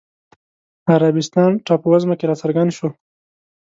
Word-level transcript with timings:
د 0.85 0.87
عربستان 0.97 1.51
ټاپووزمه 1.65 2.15
کې 2.19 2.25
راڅرګند 2.29 2.71
شو 2.77 2.89